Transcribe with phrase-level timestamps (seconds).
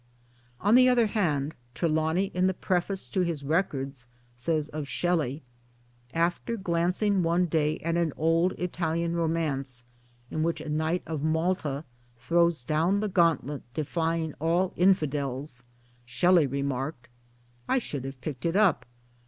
[0.59, 5.43] On the other hand Trelawny in the Preface to his Records says of Shelley:"
[6.25, 9.83] After glancing one day at an old Italian romance,
[10.31, 11.83] in which a knight of Malta
[12.17, 15.61] throws down the gauntlet defying all infidels,
[16.03, 17.07] Shelley remarked:'
[17.57, 18.87] / should have picked it up.